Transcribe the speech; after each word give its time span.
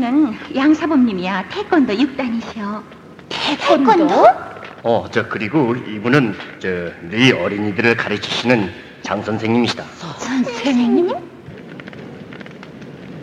이분은 0.00 0.34
양사범님이야 0.56 1.48
태권도 1.50 1.92
6단이셔. 1.92 2.82
태권도? 3.28 4.08
어, 4.82 5.06
저 5.12 5.28
그리고 5.28 5.76
이분은 5.76 6.34
저 6.58 6.68
너희 7.10 7.32
어린이들을 7.32 7.98
가르치시는 7.98 8.70
장 9.02 9.22
선생님이시다. 9.22 9.84
선생님? 9.84 11.10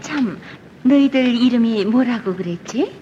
참, 0.02 0.40
너희들 0.84 1.36
이름이 1.36 1.86
뭐라고 1.86 2.36
그랬지? 2.36 2.94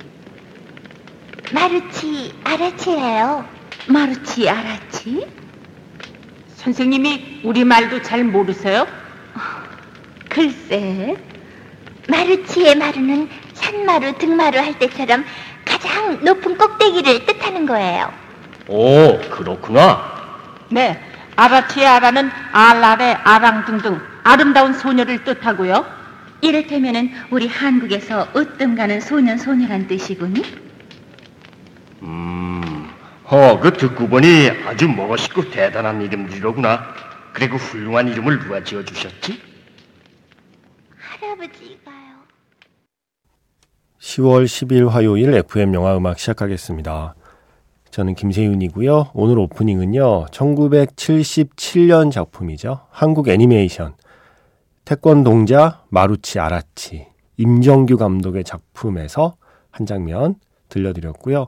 마루치 1.53 2.31
아라치예요. 2.45 3.45
마루치 3.89 4.49
아라치? 4.49 5.27
선생님이 6.55 7.41
우리 7.43 7.65
말도 7.65 8.01
잘 8.03 8.23
모르세요? 8.23 8.87
글쎄, 10.29 11.17
마루치의 12.07 12.75
마루는 12.77 13.27
산마루, 13.75 14.17
등마루 14.17 14.57
할 14.57 14.79
때처럼 14.79 15.25
가장 15.65 16.23
높은 16.23 16.57
꼭대기를 16.57 17.25
뜻하는 17.25 17.65
거예요. 17.65 18.11
오, 18.67 19.19
그렇구나. 19.29 20.13
네, 20.69 20.99
아라치의 21.35 21.85
아라는 21.85 22.31
알라레 22.53 23.13
아랑둥둥 23.23 23.99
아름다운 24.23 24.73
소녀를 24.73 25.23
뜻하고요. 25.23 25.85
이를테면은 26.41 27.11
우리 27.29 27.47
한국에서 27.47 28.27
으뜸 28.35 28.75
가는 28.75 29.01
소년 29.01 29.37
소녀란 29.37 29.87
뜻이군요. 29.87 30.41
음, 32.01 32.89
어, 33.25 33.59
그 33.59 33.73
듣고 33.73 34.07
보니 34.07 34.51
아주 34.65 34.87
멋있고 34.87 35.49
대단한 35.49 36.01
이름들이로구나. 36.01 36.95
그리고 37.33 37.57
훌륭한 37.57 38.07
이름을 38.07 38.39
누가 38.39 38.63
지어주셨지? 38.63 39.41
할아버지가요. 40.97 42.04
10월 44.05 44.45
10일 44.45 44.87
화요일 44.87 45.33
FM 45.33 45.73
영화 45.73 45.97
음악 45.97 46.19
시작하겠습니다. 46.19 47.15
저는 47.89 48.13
김세윤이고요. 48.13 49.09
오늘 49.15 49.39
오프닝은요. 49.39 50.25
1977년 50.25 52.11
작품이죠. 52.11 52.81
한국 52.91 53.29
애니메이션 53.29 53.95
태권동자 54.85 55.81
마루치 55.89 56.39
아라치 56.39 57.07
임정규 57.37 57.97
감독의 57.97 58.43
작품에서 58.43 59.33
한 59.71 59.87
장면 59.87 60.35
들려드렸고요. 60.69 61.47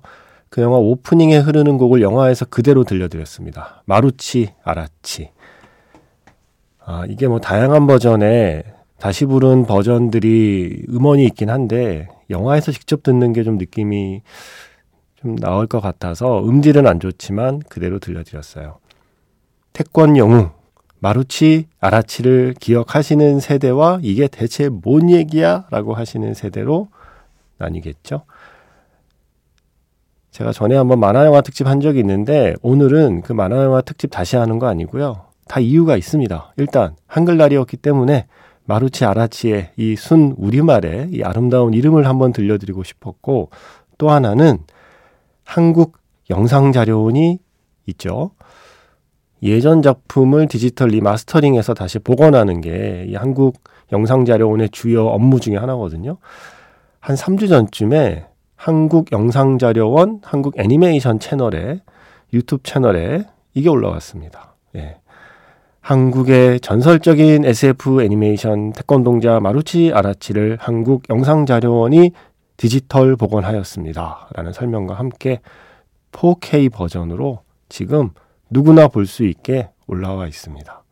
그 0.49 0.63
영화 0.63 0.77
오프닝에 0.77 1.37
흐르는 1.37 1.77
곡을 1.77 2.01
영화에서 2.01 2.45
그대로 2.45 2.83
들려드렸습니다. 2.83 3.83
마루치 3.85 4.53
아라치. 4.63 5.29
아, 6.83 7.05
이게 7.07 7.27
뭐 7.27 7.39
다양한 7.39 7.85
버전의 7.85 8.63
다시 8.97 9.25
부른 9.25 9.67
버전들이 9.67 10.85
음원이 10.89 11.23
있긴 11.25 11.51
한데 11.51 12.07
영화에서 12.29 12.71
직접 12.71 13.03
듣는 13.03 13.33
게 13.33 13.43
좀 13.43 13.57
느낌이 13.57 14.21
좀 15.15 15.35
나올 15.37 15.67
것 15.67 15.79
같아서 15.79 16.43
음질은 16.43 16.85
안 16.85 16.99
좋지만 16.99 17.59
그대로 17.69 17.99
들려드렸어요. 17.99 18.79
태권 19.73 20.17
영웅 20.17 20.51
마루치 20.99 21.67
아라치를 21.79 22.55
기억하시는 22.59 23.39
세대와 23.39 23.99
이게 24.01 24.27
대체 24.27 24.69
뭔 24.69 25.09
얘기야? 25.09 25.65
라고 25.69 25.93
하시는 25.93 26.33
세대로 26.33 26.87
나뉘겠죠. 27.57 28.23
제가 30.31 30.51
전에 30.51 30.75
한번 30.75 30.99
만화영화 30.99 31.41
특집 31.41 31.67
한 31.67 31.81
적이 31.81 31.99
있는데 31.99 32.53
오늘은 32.61 33.21
그 33.21 33.33
만화영화 33.33 33.81
특집 33.81 34.11
다시 34.11 34.35
하는 34.35 34.59
거 34.59 34.67
아니고요. 34.67 35.25
다 35.47 35.59
이유가 35.59 35.97
있습니다. 35.97 36.53
일단 36.57 36.95
한글날이었기 37.07 37.77
때문에 37.77 38.27
마루치 38.67 39.05
아라치의 39.05 39.71
이 39.77 39.95
순 39.97 40.35
우리말의 40.37 41.09
이 41.11 41.23
아름다운 41.23 41.73
이름을 41.73 42.05
한번 42.07 42.33
들려드리고 42.33 42.83
싶었고 42.83 43.49
또 43.97 44.09
하나는 44.11 44.59
한국 45.43 45.97
영상자료원이 46.29 47.39
있죠. 47.87 48.31
예전 49.43 49.81
작품을 49.81 50.47
디지털 50.47 50.89
리마스터링해서 50.89 51.73
다시 51.73 51.99
복원하는 51.99 52.59
게 52.61 53.05
이 53.07 53.15
한국 53.15 53.61
영상자료원의 53.93 54.69
주요 54.71 55.07
업무 55.07 55.39
중에 55.39 55.55
하나거든요. 55.55 56.17
한 56.99 57.15
3주 57.15 57.47
전쯤에 57.47 58.25
한국 58.55 59.11
영상자료원 59.13 60.19
한국 60.23 60.59
애니메이션 60.59 61.19
채널에 61.19 61.81
유튜브 62.33 62.63
채널에 62.63 63.23
이게 63.53 63.69
올라왔습니다. 63.69 64.55
예. 64.75 64.97
한국의 65.87 66.59
전설적인 66.59 67.45
SF 67.45 68.03
애니메이션 68.03 68.73
태권동자 68.73 69.39
마루치 69.39 69.93
아라치를 69.93 70.57
한국 70.59 71.03
영상자료원이 71.09 72.11
디지털 72.57 73.15
복원하였습니다. 73.15 74.27
라는 74.33 74.51
설명과 74.51 74.95
함께 74.95 75.39
4K 76.11 76.73
버전으로 76.73 77.39
지금 77.69 78.09
누구나 78.49 78.89
볼 78.89 79.05
수 79.05 79.23
있게 79.23 79.69
올라와 79.87 80.27
있습니다. 80.27 80.83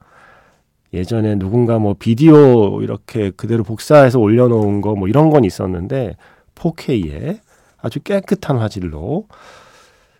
예전에 0.94 1.36
누군가 1.36 1.78
뭐 1.78 1.94
비디오 2.00 2.82
이렇게 2.82 3.32
그대로 3.32 3.66
복사해서 3.66 4.18
올려놓은 4.20 4.80
거 4.80 4.96
뭐 4.96 5.10
이런 5.10 5.30
건 5.30 5.44
있었는데 5.44 6.16
4K에 6.56 7.40
아주 7.82 8.00
깨끗한 8.00 8.60
화질로 8.60 9.28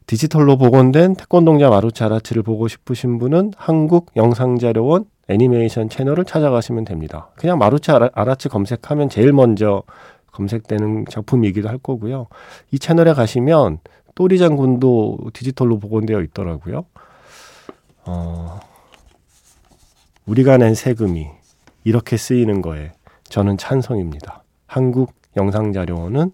디지털로 0.08 0.58
복원된 0.58 1.16
태권동자 1.16 1.70
마루치 1.70 2.04
아라치를 2.04 2.44
보고 2.44 2.68
싶으신 2.68 3.18
분은 3.18 3.54
한국 3.58 4.12
영상자료원 4.16 5.06
애니메이션 5.28 5.90
채널을 5.90 6.26
찾아가시면 6.26 6.86
됩니다. 6.86 7.30
그냥 7.36 7.60
아라, 7.62 8.10
아라치 8.14 8.48
검색하면 8.50 9.10
제일 9.10 9.34
먼저 9.34 9.82
검색되는 10.28 11.06
작품이기도 11.10 11.68
할 11.68 11.78
거고요. 11.80 12.28
이 12.72 12.78
채널에 12.78 13.14
가시면 13.14 13.80
또리 14.14 14.38
장군도 14.38 15.32
디지털로 15.34 15.80
복원되어 15.80 16.22
있더라고요. 16.22 16.86
어, 18.06 18.60
우리가 20.26 20.58
낸 20.58 20.76
세금이 20.76 21.28
이렇게 21.84 22.18
쓰이는 22.18 22.62
거에 22.62 22.92
저는 23.24 23.58
찬성입니다. 23.58 24.44
한국 24.68 25.14
영상자료원은 25.36 26.32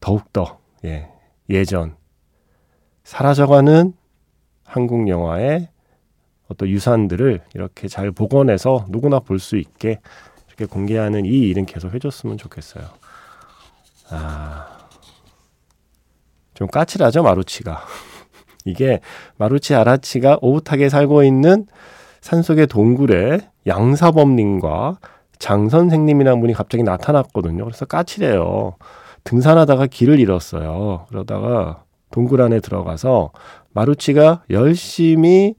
더욱더 0.00 0.58
예, 0.84 1.08
예전 1.50 1.97
사라져가는 3.08 3.94
한국 4.64 5.08
영화의 5.08 5.70
어떤 6.46 6.68
유산들을 6.68 7.40
이렇게 7.54 7.88
잘 7.88 8.10
복원해서 8.10 8.84
누구나 8.90 9.18
볼 9.18 9.38
수 9.38 9.56
있게 9.56 9.98
이렇게 10.46 10.66
공개하는 10.66 11.24
이 11.24 11.30
일은 11.30 11.64
계속 11.64 11.94
해줬으면 11.94 12.36
좋겠어요. 12.36 12.84
아, 14.10 14.78
좀 16.52 16.68
까칠하죠 16.68 17.22
마루치가. 17.22 17.80
이게 18.66 19.00
마루치 19.38 19.74
아라치가 19.74 20.36
오붓하게 20.42 20.90
살고 20.90 21.24
있는 21.24 21.64
산속의 22.20 22.66
동굴에 22.66 23.40
양사범님과 23.66 24.98
장 25.38 25.70
선생님이라는 25.70 26.40
분이 26.42 26.52
갑자기 26.52 26.82
나타났거든요. 26.82 27.64
그래서 27.64 27.86
까칠해요. 27.86 28.76
등산하다가 29.24 29.86
길을 29.86 30.20
잃었어요. 30.20 31.06
그러다가 31.08 31.84
동굴 32.10 32.40
안에 32.42 32.60
들어가서 32.60 33.32
마루치가 33.72 34.42
열심히 34.50 35.54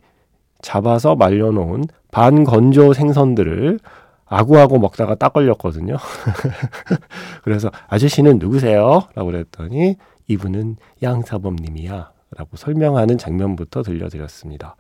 잡아서 0.62 1.16
말려놓은 1.16 1.86
반건조 2.12 2.94
생선들을 2.94 3.80
아구아구 4.26 4.80
먹다가 4.80 5.16
딱 5.16 5.34
걸렸거든요. 5.34 5.98
그래서 7.44 7.72
아저씨는 7.88 8.38
누구세요? 8.40 9.04
라고 9.16 9.32
그랬더니 9.32 9.96
이분은 10.28 10.78
양사범님이야. 11.02 12.12
라고 12.38 12.58
설명하는 12.58 13.18
장면부터 13.18 13.82
들려드렸습니다. 13.82 14.76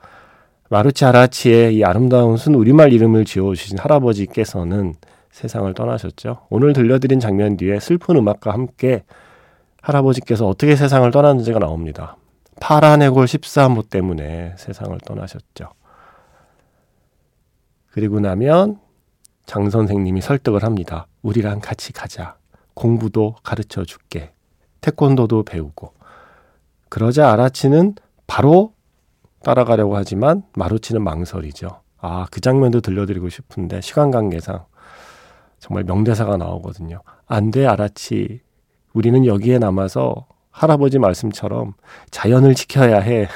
마루치 0.69 1.03
아라치의 1.05 1.75
이 1.75 1.83
아름다운 1.83 2.37
순 2.37 2.53
우리말 2.53 2.93
이름을 2.93 3.25
지어주신 3.25 3.79
할아버지께서는 3.79 4.93
세상을 5.31 5.73
떠나셨죠. 5.73 6.41
오늘 6.49 6.73
들려드린 6.73 7.19
장면 7.19 7.57
뒤에 7.57 7.79
슬픈 7.79 8.17
음악과 8.17 8.51
함께 8.51 9.03
할아버지께서 9.81 10.47
어떻게 10.47 10.75
세상을 10.75 11.09
떠났는지가 11.11 11.59
나옵니다. 11.59 12.17
파란 12.59 13.01
해골 13.01 13.25
14모 13.25 13.89
때문에 13.89 14.55
세상을 14.57 14.97
떠나셨죠. 15.05 15.69
그리고 17.91 18.19
나면 18.19 18.79
장 19.45 19.69
선생님이 19.69 20.21
설득을 20.21 20.63
합니다. 20.63 21.07
우리랑 21.21 21.59
같이 21.59 21.93
가자. 21.93 22.37
공부도 22.73 23.35
가르쳐 23.43 23.83
줄게. 23.83 24.33
태권도도 24.81 25.43
배우고. 25.43 25.93
그러자 26.89 27.31
아라치는 27.31 27.95
바로 28.27 28.73
따라가려고 29.43 29.95
하지만 29.95 30.43
마루치는 30.55 31.01
망설이죠. 31.01 31.81
아, 31.97 32.25
그 32.31 32.41
장면도 32.41 32.81
들려드리고 32.81 33.29
싶은데 33.29 33.81
시간 33.81 34.11
관계상 34.11 34.65
정말 35.59 35.83
명대사가 35.83 36.37
나오거든요. 36.37 37.01
안 37.25 37.51
돼, 37.51 37.65
아라치. 37.65 38.41
우리는 38.93 39.25
여기에 39.25 39.59
남아서 39.59 40.27
할아버지 40.51 40.99
말씀처럼 40.99 41.73
자연을 42.11 42.55
지켜야 42.55 42.99
해. 42.99 43.27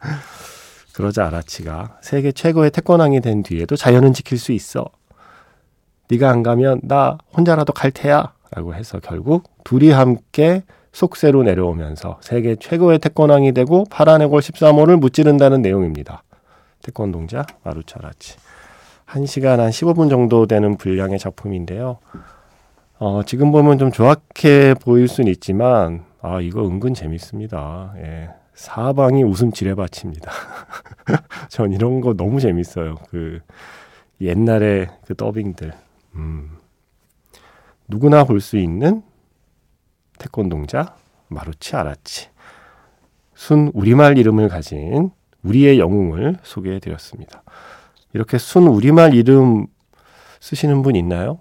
그러자 0.94 1.26
아라치가 1.26 1.98
세계 2.00 2.32
최고의 2.32 2.70
태권왕이 2.70 3.20
된 3.20 3.42
뒤에도 3.42 3.76
자연은 3.76 4.12
지킬 4.12 4.38
수 4.38 4.52
있어. 4.52 4.86
네가 6.08 6.30
안 6.30 6.42
가면 6.42 6.80
나 6.84 7.18
혼자라도 7.36 7.72
갈 7.72 7.90
테야. 7.90 8.32
라고 8.52 8.74
해서 8.74 9.00
결국 9.00 9.50
둘이 9.64 9.90
함께 9.90 10.62
속세로 10.92 11.42
내려오면서 11.42 12.18
세계 12.22 12.56
최고의 12.56 13.00
태권왕이 13.00 13.52
되고 13.52 13.84
파란해골 13.90 14.40
13호를 14.40 14.98
무찌른다는 14.98 15.60
내용입니다. 15.60 16.22
태권 16.82 17.12
동자 17.12 17.44
마루차라치. 17.64 18.36
1시간 19.06 19.58
한 19.58 19.70
15분 19.70 20.08
정도 20.08 20.46
되는 20.46 20.76
분량의 20.76 21.18
작품인데요. 21.18 21.98
어, 22.98 23.22
지금 23.24 23.52
보면 23.52 23.78
좀 23.78 23.92
조악해 23.92 24.74
보일 24.80 25.08
수는 25.08 25.30
있지만 25.32 26.04
아, 26.22 26.40
이거 26.40 26.66
은근 26.66 26.94
재밌습니다. 26.94 27.92
예. 27.98 28.30
사방이 28.54 29.22
웃음 29.22 29.52
지뢰밭입니다. 29.52 30.32
전 31.50 31.72
이런 31.72 32.00
거 32.00 32.14
너무 32.14 32.40
재밌어요. 32.40 32.96
그 33.10 33.40
옛날에 34.20 34.88
그 35.06 35.14
더빙들. 35.14 35.72
음. 36.14 36.56
누구나 37.86 38.24
볼 38.24 38.40
수 38.40 38.56
있는 38.56 39.02
태권동자 40.18 40.96
마루치 41.28 41.76
아라치. 41.76 42.28
순 43.34 43.70
우리말 43.74 44.16
이름을 44.16 44.48
가진 44.48 45.10
우리의 45.42 45.78
영웅을 45.78 46.38
소개해 46.42 46.78
드렸습니다. 46.80 47.42
이렇게 48.14 48.38
순 48.38 48.66
우리말 48.66 49.12
이름 49.12 49.66
쓰시는 50.40 50.80
분 50.80 50.96
있나요? 50.96 51.38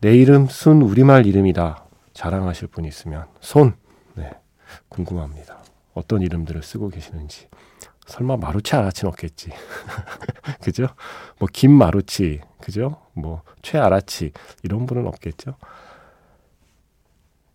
내 0.00 0.14
이름 0.16 0.46
순 0.46 0.82
우리말 0.82 1.26
이름이다. 1.26 1.84
자랑하실 2.12 2.68
분 2.68 2.84
있으면 2.84 3.26
손. 3.40 3.74
네. 4.14 4.30
궁금합니다. 4.88 5.58
어떤 5.94 6.22
이름들을 6.22 6.62
쓰고 6.62 6.88
계시는지. 6.88 7.48
설마 8.06 8.36
마루치 8.36 8.74
아라치는 8.76 9.10
없겠지. 9.10 9.50
그죠? 10.62 10.86
뭐 11.38 11.48
김마루치, 11.52 12.40
그죠? 12.60 12.96
뭐 13.12 13.42
최아라치 13.62 14.32
이런 14.62 14.86
분은 14.86 15.06
없겠죠. 15.06 15.56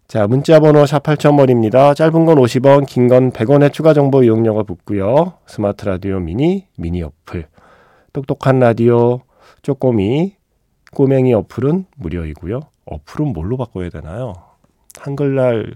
자, 0.07 0.27
문자 0.27 0.59
번호 0.59 0.85
샵 0.85 1.01
8000번입니다. 1.01 1.95
짧은 1.95 2.25
건 2.25 2.37
50원, 2.37 2.85
긴 2.85 3.07
건 3.07 3.31
100원의 3.31 3.73
추가 3.73 3.93
정보 3.95 4.21
이용료가 4.23 4.61
붙고요. 4.63 5.33
스마트 5.47 5.85
라디오 5.85 6.19
미니, 6.19 6.67
미니 6.77 7.01
어플. 7.01 7.47
똑똑한 8.11 8.59
라디오, 8.59 9.21
쪼꼬미, 9.63 10.35
꼬맹이 10.93 11.33
어플은 11.33 11.85
무료이고요. 11.97 12.61
어플은 12.85 13.33
뭘로 13.33 13.57
바꿔야 13.57 13.89
되나요? 13.89 14.33
한글날 14.99 15.75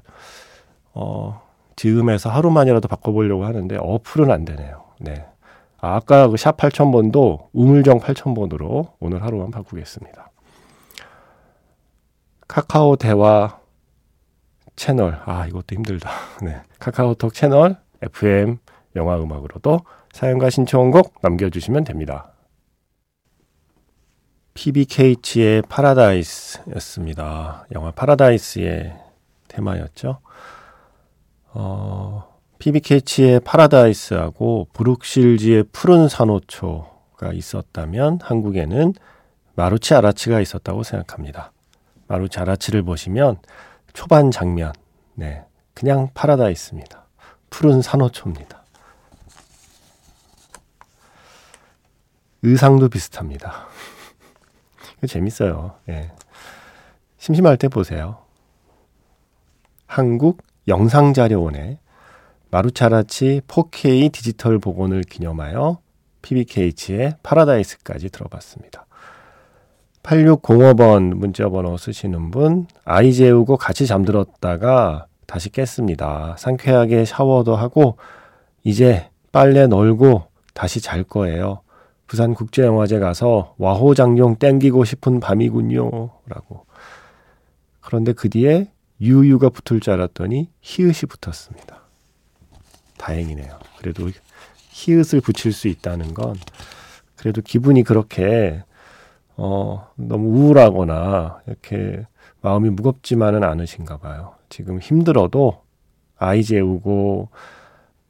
어, 0.94 1.42
즈음해서 1.76 2.30
하루만이라도 2.30 2.88
바꿔보려고 2.88 3.46
하는데 3.46 3.78
어플은 3.80 4.32
안 4.32 4.46
되네요. 4.46 4.84
네. 5.00 5.26
아, 5.80 5.96
아까 5.96 6.28
그 6.28 6.38
샵 6.38 6.58
8000번도 6.58 7.48
우물정 7.54 8.00
8000번으로 8.00 8.94
오늘 9.00 9.24
하루만 9.24 9.52
바꾸겠습니다. 9.52 10.32
카카오 12.48 12.96
대화 12.96 13.60
채널. 14.76 15.22
아, 15.26 15.46
이것도 15.48 15.76
힘들다. 15.76 16.10
네. 16.44 16.62
카카오톡 16.80 17.34
채널 17.34 17.78
FM 18.02 18.58
영화 18.96 19.18
음악으로도 19.18 19.82
사연과 20.14 20.50
신청곡 20.50 21.16
남겨주시면 21.22 21.84
됩니다. 21.84 22.32
PBKH의 24.58 25.62
파라다이스였습니다. 25.70 27.68
영화 27.76 27.92
파라다이스의 27.92 28.98
테마였죠. 29.50 30.18
어, 31.54 32.40
피비 32.58 32.86
케이츠의 32.86 33.42
파라다이스하고 33.42 34.70
브룩 34.74 35.10
쉴즈의 35.10 35.66
푸른 35.72 36.10
산호초가 36.10 37.34
있었다면 37.34 38.18
한국에는 38.24 38.96
마루치 39.54 39.94
아라치가 39.94 40.42
있었다고 40.42 40.82
생각합니다. 40.82 41.52
마루치 42.08 42.40
아라치를 42.40 42.82
보시면 42.82 43.38
초반 43.94 44.32
장면, 44.32 44.74
네, 45.14 45.44
그냥 45.76 46.10
파라다이스입니다. 46.16 47.06
푸른 47.52 47.84
산호초입니다. 47.84 48.64
의상도 52.42 52.90
비슷합니다. 52.90 53.68
재밌어요. 55.06 55.76
예. 55.90 56.12
심심할 57.18 57.58
때 57.58 57.68
보세요. 57.68 58.18
한국 59.86 60.42
영상자료원에 60.68 61.80
마루차라치 62.50 63.42
4K 63.48 64.12
디지털 64.12 64.60
복원을 64.60 65.02
기념하여 65.04 65.80
PBKH의 66.22 67.18
파라다이스까지 67.24 68.10
들어봤습니다. 68.10 68.86
8605번 70.04 71.16
문자번호 71.16 71.78
쓰시는 71.78 72.32
분, 72.32 72.68
아이 72.86 73.14
재우고 73.14 73.58
같이 73.58 73.86
잠들었다가 73.86 75.08
다시 75.26 75.50
깼습니다. 75.50 76.36
상쾌하게 76.38 77.04
샤워도 77.04 77.56
하고, 77.56 77.98
이제 78.64 79.10
빨래 79.34 79.68
널고 79.68 80.28
다시 80.54 80.80
잘 80.80 81.04
거예요. 81.04 81.62
부산국제영화제 82.08 83.00
가서 83.00 83.56
와호장룡 83.58 84.38
땡기고 84.38 84.86
싶은 84.86 85.20
밤이군요. 85.20 86.10
라고. 86.26 86.66
그런데 87.82 88.14
그 88.14 88.30
뒤에 88.30 88.72
유유가 89.00 89.50
붙을 89.50 89.80
줄 89.80 89.94
알았더니 89.94 90.50
히읗이 90.62 91.08
붙었습니다. 91.08 91.82
다행이네요. 92.98 93.60
그래도 93.78 94.10
히읗을 94.70 95.22
붙일 95.22 95.54
수 95.54 95.68
있다는 95.68 96.14
건 96.14 96.36
그래도 97.16 97.42
기분이 97.42 97.84
그렇게 97.84 98.64
어, 99.36 99.88
너무 99.96 100.30
우울하거나 100.30 101.42
이렇게 101.46 102.06
마음이 102.42 102.70
무겁지만은 102.72 103.44
않으신가 103.44 103.98
봐요. 103.98 104.36
지금 104.50 104.80
힘들어도 104.80 105.62
아이 106.18 106.44
재우고 106.44 107.30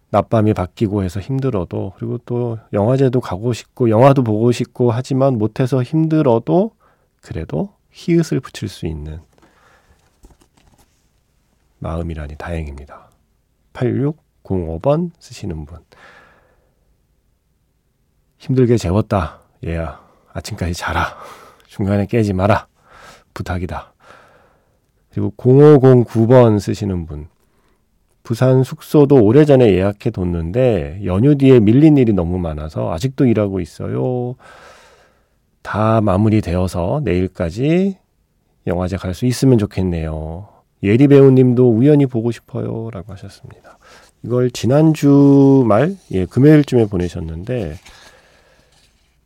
낮밤이 0.09 0.53
바뀌고 0.53 1.03
해서 1.03 1.19
힘들어도 1.19 1.93
그리고 1.97 2.17
또 2.19 2.57
영화제도 2.71 3.19
가고 3.19 3.53
싶고 3.53 3.89
영화도 3.89 4.23
보고 4.23 4.51
싶고 4.51 4.91
하지만 4.91 5.37
못해서 5.37 5.83
힘들어도 5.83 6.71
그래도 7.21 7.73
히읗을 7.91 8.39
붙일 8.39 8.69
수 8.69 8.85
있는 8.85 9.19
마음이라니 11.79 12.37
다행입니다. 12.37 13.09
8605번 13.73 15.11
쓰시는 15.19 15.65
분. 15.65 15.79
힘들게 18.37 18.77
재웠다. 18.77 19.41
얘야, 19.65 20.01
아침까지 20.33 20.73
자라. 20.73 21.17
중간에 21.67 22.05
깨지 22.05 22.33
마라. 22.33 22.67
부탁이다. 23.33 23.93
그리고 25.11 25.33
0509번 25.37 26.59
쓰시는 26.59 27.05
분. 27.05 27.27
부산 28.27 28.61
숙소도 28.61 29.23
오래전에 29.23 29.71
예약해 29.71 30.09
뒀는데 30.09 30.99
연휴 31.05 31.37
뒤에 31.37 31.61
밀린 31.61 31.95
일이 31.95 32.11
너무 32.11 32.37
많아서 32.37 32.91
아직도 32.91 33.25
일하고 33.25 33.61
있어요. 33.61 34.35
다 35.61 36.01
마무리되어서 36.01 37.03
내일까지 37.05 37.97
영화제 38.67 38.97
갈 38.97 39.13
수 39.13 39.25
있으면 39.25 39.57
좋겠네요. 39.57 40.49
예리 40.83 41.07
배우님도 41.07 41.71
우연히 41.71 42.05
보고 42.05 42.31
싶어요. 42.31 42.89
라고 42.91 43.13
하셨습니다. 43.13 43.77
이걸 44.23 44.51
지난주 44.51 45.63
말, 45.65 45.95
예, 46.11 46.25
금요일쯤에 46.25 46.87
보내셨는데, 46.87 47.75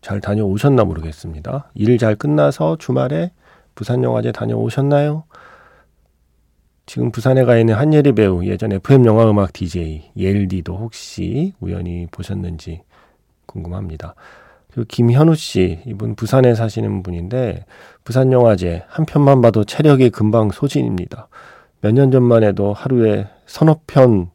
잘 0.01 0.21
다녀오셨나 0.21 0.83
모르겠습니다. 0.83 1.71
일 1.73 1.97
잘 1.97 2.15
끝나서 2.15 2.77
주말에 2.77 3.31
부산영화제 3.73 4.31
다녀오셨나요? 4.31 5.23
지금 6.91 7.09
부산에 7.09 7.45
가 7.45 7.57
있는 7.57 7.75
한예리 7.75 8.11
배우, 8.11 8.43
예전 8.43 8.73
FM 8.73 9.05
영화 9.05 9.23
음악 9.29 9.53
DJ, 9.53 10.11
예일디도 10.17 10.75
혹시 10.75 11.53
우연히 11.61 12.05
보셨는지 12.11 12.81
궁금합니다. 13.45 14.13
그리고 14.69 14.87
김현우 14.89 15.35
씨, 15.35 15.79
이분 15.85 16.15
부산에 16.15 16.53
사시는 16.53 17.01
분인데 17.01 17.63
부산 18.03 18.33
영화제 18.33 18.83
한 18.89 19.05
편만 19.05 19.39
봐도 19.41 19.63
체력이 19.63 20.09
금방 20.09 20.51
소진입니다. 20.51 21.29
몇 21.79 21.93
년 21.93 22.11
전만 22.11 22.43
해도 22.43 22.73
하루에 22.73 23.25
서너 23.45 23.79
편 23.87 24.29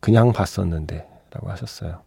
그냥 0.00 0.34
봤었는데 0.34 1.08
라고 1.30 1.48
하셨어요. 1.48 2.02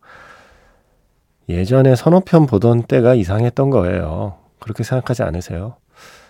예전에 1.49 1.95
서너 1.95 2.19
편 2.19 2.45
보던 2.45 2.83
때가 2.83 3.15
이상했던 3.15 3.71
거예요. 3.71 4.37
그렇게 4.59 4.83
생각하지 4.83 5.23
않으세요? 5.23 5.77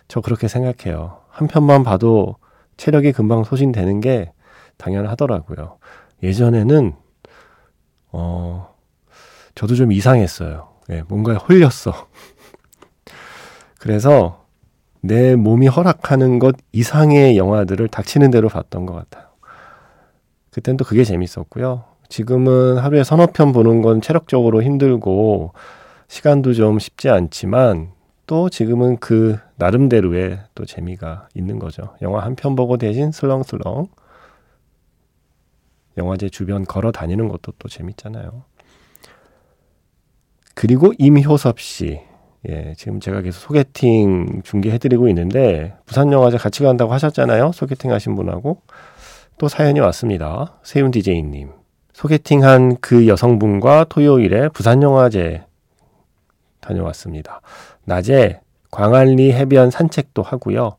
저 0.08 0.22
그렇게 0.22 0.48
생각해요. 0.48 1.18
한 1.28 1.50
편만 1.50 1.84
봐도 1.84 2.38
체력이 2.78 3.12
금방 3.12 3.44
소진되는 3.44 4.02
게 4.02 4.32
당연하더라고요. 4.78 5.78
예전에는 6.24 6.94
어 8.12 8.76
저도 9.56 9.76
좀 9.76 9.92
이상했어요. 9.92 10.70
예, 10.92 11.04
뭔가에 11.08 11.36
홀렸어. 11.36 12.08
그래서 13.80 14.46
내 15.02 15.36
몸이 15.36 15.68
허락하는 15.68 16.40
것 16.40 16.56
이상의 16.72 17.38
영화들을 17.38 17.88
닥치는 17.88 18.32
대로 18.32 18.50
봤던 18.50 18.86
것 18.86 18.94
같아요. 18.94 19.28
그땐 20.52 20.78
또 20.78 20.86
그게 20.86 21.04
재밌었고요. 21.04 21.84
지금은 22.10 22.78
하루에 22.78 23.04
서너 23.04 23.28
편 23.28 23.52
보는 23.52 23.82
건 23.82 24.02
체력적으로 24.02 24.64
힘들고 24.64 25.54
시간도 26.08 26.54
좀 26.54 26.80
쉽지 26.80 27.10
않지만 27.10 27.92
또 28.28 28.50
지금은 28.50 28.98
그 28.98 29.38
나름대로의 29.56 30.40
또 30.54 30.66
재미가 30.66 31.30
있는 31.34 31.60
거죠. 31.60 31.96
영화 32.02 32.24
한 32.24 32.36
편 32.36 32.56
보고 32.56 32.78
대신 32.78 33.12
슬렁슬렁 33.12 33.88
영화제 35.98 36.30
주변 36.30 36.64
걸어 36.66 36.92
다니는 36.92 37.28
것도 37.30 37.54
또 37.58 37.68
재밌잖아요. 37.68 38.44
그리고 40.54 40.94
임효섭 40.98 41.60
씨. 41.60 42.02
예, 42.50 42.74
지금 42.78 43.00
제가 43.00 43.22
계속 43.22 43.40
소개팅 43.40 44.42
중계해드리고 44.44 45.08
있는데, 45.10 45.76
부산영화제 45.86 46.38
같이 46.38 46.64
간다고 46.64 46.94
하셨잖아요. 46.94 47.52
소개팅 47.52 47.92
하신 47.92 48.16
분하고. 48.16 48.62
또 49.40 49.48
사연이 49.48 49.80
왔습니다. 49.80 50.60
세윤 50.64 50.92
DJ님. 50.92 51.52
소개팅한 51.94 52.78
그 52.80 53.08
여성분과 53.08 53.86
토요일에 53.90 54.50
부산영화제 54.50 55.46
다녀왔습니다. 56.62 57.42
낮에 57.88 58.42
광안리 58.70 59.32
해변 59.32 59.72
산책도 59.72 60.22
하고요. 60.22 60.76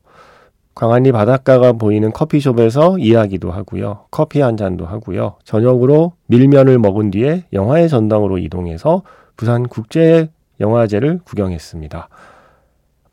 광안리 0.75 1.11
바닷가가 1.11 1.73
보이는 1.73 2.13
커피숍에서 2.13 2.99
이야기도 2.99 3.51
하고요. 3.51 4.05
커피 4.11 4.41
한 4.41 4.55
잔도 4.55 4.85
하고요. 4.85 5.35
저녁으로 5.43 6.13
밀면을 6.27 6.77
먹은 6.77 7.09
뒤에 7.11 7.45
영화의 7.51 7.89
전당으로 7.89 8.37
이동해서 8.37 9.01
부산 9.35 9.67
국제 9.67 10.29
영화제를 10.59 11.19
구경했습니다. 11.25 12.09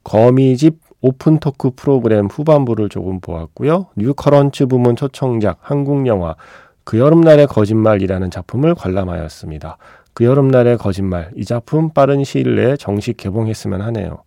거미집 0.04 0.78
open 1.00 1.38
talk 1.38 1.70
프로그램 1.74 2.26
후반부를 2.26 2.90
조금 2.90 3.18
보았고요. 3.20 3.86
뉴커런츠 3.96 4.66
부문 4.66 4.94
초청작 4.94 5.58
한국 5.62 6.06
영화 6.06 6.36
그 6.84 6.98
여름날의 6.98 7.46
거짓말이라는 7.46 8.30
작품을 8.30 8.74
관람하였습니다. 8.74 9.78
그 10.16 10.24
여름날의 10.24 10.78
거짓말 10.78 11.30
이 11.36 11.44
작품 11.44 11.90
빠른 11.90 12.24
시일 12.24 12.56
내에 12.56 12.78
정식 12.78 13.18
개봉했으면 13.18 13.82
하네요. 13.82 14.24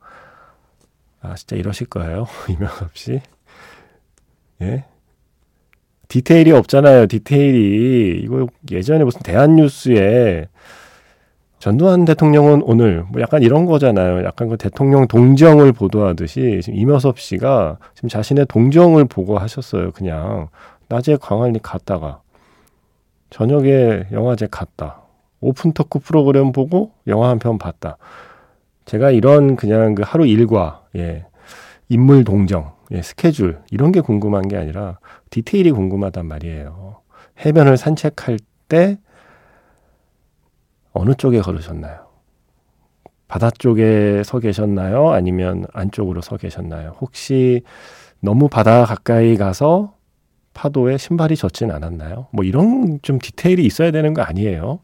아, 1.20 1.34
진짜 1.34 1.56
이러실 1.56 1.88
거예요. 1.88 2.28
이명섭 2.48 2.96
씨. 2.96 3.20
예? 4.62 4.86
디테일이 6.08 6.52
없잖아요. 6.52 7.08
디테일이. 7.08 8.22
이거 8.24 8.46
예전에 8.70 9.04
무슨 9.04 9.22
대한뉴스에 9.24 10.48
전두환 11.58 12.06
대통령은 12.06 12.62
오늘 12.66 13.04
뭐 13.10 13.20
약간 13.20 13.42
이런 13.42 13.66
거잖아요. 13.66 14.24
약간 14.26 14.48
그 14.48 14.58
대통령 14.58 15.08
동정을 15.08 15.74
보도하듯이 15.74 16.60
지금 16.62 16.78
이명섭 16.78 17.20
씨가 17.20 17.80
지금 17.96 18.10
자신의 18.10 18.46
동정을 18.46 19.06
보고하셨어요. 19.06 19.94
그냥 19.94 20.50
낮에 20.88 21.18
광안리 21.20 21.58
갔다가 21.64 22.22
저녁에 23.32 24.06
영화제 24.12 24.48
갔다. 24.52 25.09
오픈 25.42 25.72
토크 25.74 26.00
프로그램 26.00 26.52
보고 26.52 26.92
영화 27.08 27.30
한 27.30 27.40
편 27.40 27.58
봤다. 27.58 27.98
제가 28.86 29.12
이런 29.12 29.56
그냥 29.56 29.96
그 29.96 30.04
하루 30.06 30.26
일과 30.26 30.84
예, 30.96 31.26
인물 31.90 32.24
동정, 32.24 32.74
예, 32.92 33.02
스케줄 33.02 33.60
이런 33.72 33.92
게 33.92 34.02
궁금한 34.02 34.48
게 34.48 34.58
아니라 34.58 35.00
디테일이 35.30 35.72
궁금하단 35.72 36.26
말이에요. 36.26 37.02
해변을 37.46 37.78
산책할 37.78 38.40
때 38.68 38.98
어느 40.92 41.14
쪽에 41.14 41.40
걸으셨나요? 41.42 42.08
바다 43.28 43.52
쪽에 43.52 44.24
서 44.24 44.40
계셨나요? 44.40 45.12
아니면 45.12 45.66
안쪽으로 45.74 46.22
서 46.22 46.36
계셨나요? 46.36 46.96
혹시 47.00 47.62
너무 48.22 48.50
바다 48.50 48.86
가까이 48.86 49.38
가서 49.38 49.94
파도에 50.56 50.98
신발이 50.98 51.36
젖진 51.36 51.70
않았나요? 51.72 52.28
뭐 52.32 52.44
이런 52.44 53.00
좀 53.04 53.20
디테일이 53.20 53.64
있어야 53.66 53.92
되는 53.92 54.16
거 54.16 54.24
아니에요? 54.24 54.80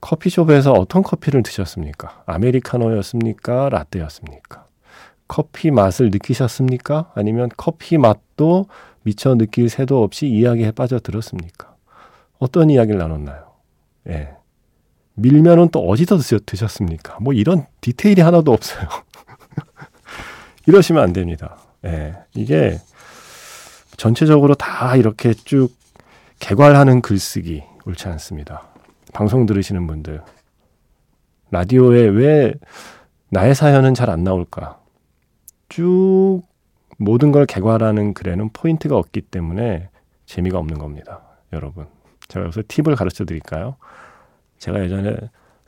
커피숍에서 0.00 0.72
어떤 0.72 1.02
커피를 1.02 1.42
드셨습니까? 1.42 2.22
아메리카노였습니까? 2.26 3.68
라떼였습니까? 3.68 4.66
커피 5.28 5.70
맛을 5.70 6.10
느끼셨습니까? 6.10 7.12
아니면 7.14 7.50
커피 7.56 7.98
맛도 7.98 8.66
미처 9.02 9.34
느낄 9.34 9.68
새도 9.68 10.02
없이 10.02 10.26
이야기에 10.26 10.72
빠져들었습니까? 10.72 11.74
어떤 12.38 12.70
이야기를 12.70 12.98
나눴나요? 12.98 13.52
예. 14.08 14.30
밀면은 15.14 15.68
또 15.68 15.86
어디서 15.86 16.18
드셨습니까? 16.46 17.18
뭐 17.20 17.32
이런 17.32 17.66
디테일이 17.80 18.22
하나도 18.22 18.52
없어요. 18.52 18.88
이러시면 20.66 21.02
안 21.02 21.12
됩니다. 21.12 21.58
예. 21.84 22.14
이게 22.34 22.78
전체적으로 23.96 24.54
다 24.54 24.96
이렇게 24.96 25.34
쭉 25.34 25.68
개괄하는 26.38 27.02
글쓰기 27.02 27.62
옳지 27.84 28.08
않습니다. 28.08 28.69
방송 29.12 29.46
들으시는 29.46 29.86
분들 29.86 30.22
라디오에 31.50 32.02
왜 32.08 32.54
나의 33.30 33.54
사연은 33.54 33.94
잘 33.94 34.10
안 34.10 34.24
나올까? 34.24 34.80
쭉 35.68 36.42
모든 36.98 37.32
걸 37.32 37.46
개괄하는 37.46 38.14
글에는 38.14 38.50
포인트가 38.52 38.96
없기 38.96 39.22
때문에 39.22 39.88
재미가 40.26 40.58
없는 40.58 40.78
겁니다. 40.78 41.22
여러분. 41.52 41.86
제가 42.28 42.44
여기서 42.46 42.62
팁을 42.68 42.94
가르쳐 42.96 43.24
드릴까요? 43.24 43.76
제가 44.58 44.82
예전에 44.84 45.16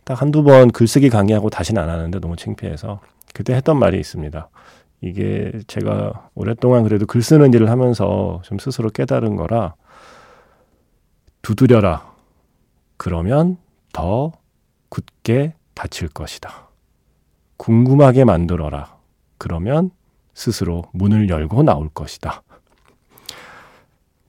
딱 0.05 0.21
한두 0.21 0.43
번 0.43 0.71
글쓰기 0.71 1.09
강의하고 1.11 1.51
다시는 1.51 1.81
안 1.83 1.89
하는데 1.89 2.19
너무 2.21 2.37
창피해서 2.37 3.01
그때 3.35 3.55
했던 3.55 3.79
말이 3.79 3.99
있습니다. 3.99 4.49
이게 5.01 5.53
제가 5.67 6.29
오랫동안 6.35 6.85
그래도 6.85 7.07
글 7.07 7.23
쓰는 7.23 7.53
일을 7.55 7.71
하면서 7.71 8.41
좀 8.45 8.59
스스로 8.59 8.91
깨달은 8.91 9.37
거라 9.37 9.75
두드려라. 11.43 12.12
그러면 13.03 13.57
더 13.93 14.31
굳게 14.89 15.55
닫힐 15.75 16.09
것이다. 16.11 16.69
궁금하게 17.57 18.25
만들어라. 18.25 18.97
그러면 19.39 19.91
스스로 20.35 20.85
문을 20.93 21.29
열고 21.29 21.65
나올 21.65 21.89
것이다. 21.89 22.45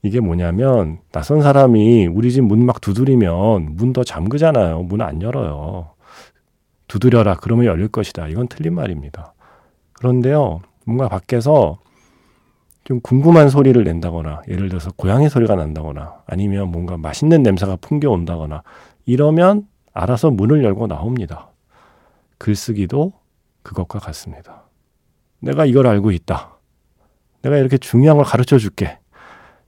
이게 0.01 0.19
뭐냐면 0.19 1.01
낯선 1.11 1.43
사람이 1.43 2.07
우리 2.07 2.31
집 2.31 2.41
문 2.41 2.65
막 2.65 2.81
두드리면 2.81 3.75
문 3.75 3.93
더 3.93 4.03
잠그잖아요. 4.03 4.81
문 4.81 5.01
안 5.01 5.21
열어요. 5.21 5.91
두드려라. 6.87 7.35
그러면 7.35 7.65
열릴 7.65 7.89
것이다. 7.89 8.27
이건 8.27 8.47
틀린 8.47 8.73
말입니다. 8.73 9.35
그런데요. 9.93 10.61
뭔가 10.87 11.09
밖에서 11.09 11.77
좀 12.83 12.99
궁금한 12.99 13.49
소리를 13.49 13.81
낸다거나 13.81 14.41
예를 14.47 14.69
들어서 14.69 14.91
고양이 14.91 15.29
소리가 15.29 15.55
난다거나 15.55 16.23
아니면 16.25 16.69
뭔가 16.69 16.97
맛있는 16.97 17.41
냄새가 17.41 17.77
풍겨온다거나 17.77 18.63
이러면 19.05 19.67
알아서 19.93 20.31
문을 20.31 20.63
열고 20.63 20.87
나옵니다. 20.87 21.49
글쓰기도 22.37 23.13
그것과 23.61 23.99
같습니다. 23.99 24.63
내가 25.39 25.65
이걸 25.65 25.87
알고 25.87 26.11
있다. 26.11 26.57
내가 27.41 27.57
이렇게 27.57 27.77
중요한 27.77 28.17
걸 28.17 28.25
가르쳐 28.25 28.57
줄게. 28.57 28.99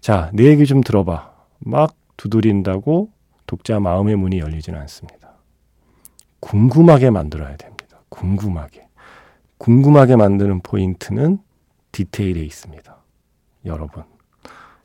자, 0.01 0.29
내 0.33 0.45
얘기 0.45 0.65
좀 0.65 0.81
들어봐. 0.81 1.33
막 1.59 1.95
두드린다고 2.17 3.09
독자 3.45 3.79
마음의 3.79 4.15
문이 4.15 4.39
열리지는 4.39 4.79
않습니다. 4.81 5.35
궁금하게 6.39 7.09
만들어야 7.09 7.55
됩니다. 7.55 7.99
궁금하게. 8.09 8.87
궁금하게 9.57 10.15
만드는 10.15 10.61
포인트는 10.61 11.39
디테일에 11.91 12.41
있습니다. 12.41 12.94
여러분. 13.65 14.03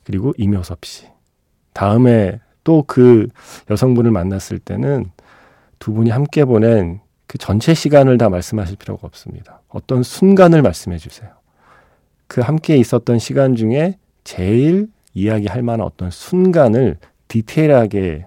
그리고 0.04 0.32
임효섭 0.36 0.84
씨. 0.84 1.06
다음에 1.72 2.40
또 2.64 2.82
그 2.86 3.28
여성분을 3.70 4.10
만났을 4.10 4.58
때는 4.58 5.10
두 5.78 5.92
분이 5.92 6.10
함께 6.10 6.44
보낸 6.44 7.00
그 7.26 7.38
전체 7.38 7.74
시간을 7.74 8.18
다 8.18 8.28
말씀하실 8.28 8.76
필요가 8.76 9.06
없습니다. 9.06 9.62
어떤 9.68 10.02
순간을 10.02 10.62
말씀해 10.62 10.98
주세요. 10.98 11.30
그 12.26 12.40
함께 12.40 12.76
있었던 12.76 13.18
시간 13.18 13.56
중에 13.56 13.98
제일 14.24 14.88
이야기할 15.14 15.62
만한 15.62 15.86
어떤 15.86 16.10
순간을 16.10 16.98
디테일하게 17.28 18.26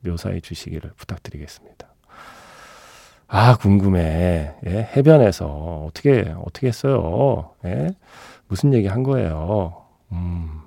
묘사해 0.00 0.40
주시기를 0.40 0.92
부탁드리겠습니다. 0.96 1.86
아, 3.26 3.56
궁금해. 3.56 4.54
예, 4.66 4.88
해변에서 4.96 5.84
어떻게, 5.86 6.34
어떻게 6.44 6.68
했어요? 6.68 7.50
예? 7.64 7.90
무슨 8.48 8.72
얘기 8.72 8.86
한 8.86 9.02
거예요? 9.02 9.87
음, 10.12 10.62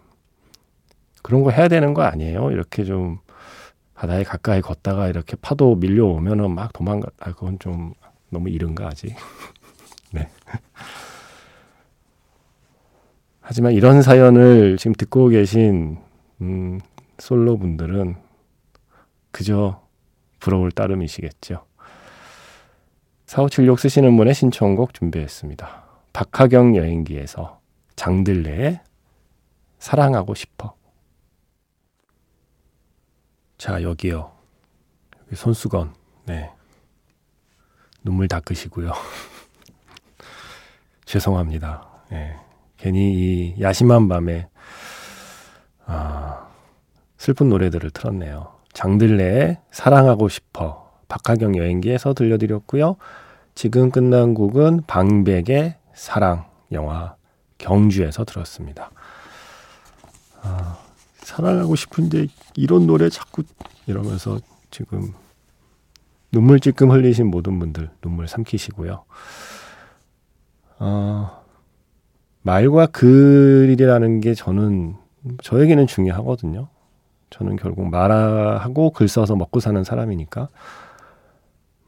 그런 1.21 1.43
거 1.43 1.51
해야 1.51 1.67
되는 1.67 1.93
거 1.93 2.03
아니에요? 2.03 2.51
이렇게 2.51 2.83
좀 2.83 3.19
바다에 3.93 4.23
가까이 4.23 4.61
걷다가 4.61 5.07
이렇게 5.09 5.35
파도 5.41 5.75
밀려오면은 5.75 6.51
막 6.51 6.73
도망가, 6.73 7.09
아, 7.19 7.33
그건 7.33 7.59
좀 7.59 7.93
너무 8.29 8.49
이른가, 8.49 8.87
아직. 8.87 9.15
네. 10.11 10.29
하지만 13.41 13.73
이런 13.73 14.01
사연을 14.01 14.77
지금 14.77 14.93
듣고 14.93 15.27
계신, 15.27 15.97
음, 16.41 16.79
솔로 17.19 17.57
분들은 17.57 18.15
그저 19.31 19.81
부러울 20.39 20.71
따름이시겠죠. 20.71 21.65
4576 23.27 23.79
쓰시는 23.79 24.17
분의 24.17 24.33
신청곡 24.33 24.93
준비했습니다. 24.93 25.83
박하경 26.11 26.75
여행기에서 26.75 27.61
장들레의 27.95 28.81
사랑하고 29.81 30.35
싶어. 30.35 30.75
자, 33.57 33.81
여기요. 33.81 34.31
여기 35.23 35.35
손수건. 35.35 35.95
네. 36.25 36.51
눈물 38.03 38.27
닦으시고요. 38.27 38.91
죄송합니다. 41.05 41.89
예. 42.11 42.35
괜히 42.77 43.13
이 43.13 43.55
야심한 43.59 44.07
밤에 44.07 44.47
아, 45.87 46.47
슬픈 47.17 47.49
노래들을 47.49 47.89
틀었네요. 47.89 48.53
장들레의 48.73 49.57
사랑하고 49.71 50.29
싶어 50.29 50.91
박하경 51.07 51.57
여행기에서 51.57 52.13
들려드렸고요. 52.13 52.97
지금 53.55 53.89
끝난 53.89 54.35
곡은 54.35 54.83
방백의 54.85 55.77
사랑 55.95 56.45
영화 56.71 57.15
경주에서 57.57 58.25
들었습니다. 58.25 58.91
아, 60.41 60.77
사랑하고 61.17 61.75
싶은데 61.75 62.27
이런 62.55 62.87
노래 62.87 63.09
자꾸 63.09 63.43
이러면서 63.87 64.39
지금 64.69 65.13
눈물 66.31 66.59
찔끔 66.59 66.91
흘리신 66.91 67.27
모든 67.27 67.59
분들 67.59 67.89
눈물 68.01 68.27
삼키시고요. 68.27 69.03
어, 70.79 71.43
말과 72.41 72.87
글이라는 72.87 74.21
게 74.21 74.33
저는 74.33 74.95
저에게는 75.43 75.87
중요하거든요. 75.87 76.69
저는 77.29 77.55
결국 77.55 77.89
말하고 77.89 78.91
글 78.91 79.07
써서 79.07 79.35
먹고 79.35 79.59
사는 79.59 79.83
사람이니까. 79.83 80.49